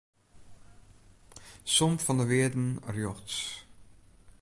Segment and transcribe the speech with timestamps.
[1.75, 3.39] Som fan de wearden rjochts.